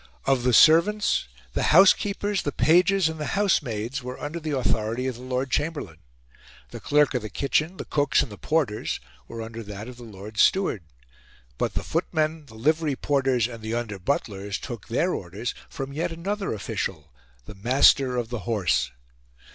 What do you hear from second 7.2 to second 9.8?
the kitchen, the cooks, and the porters were under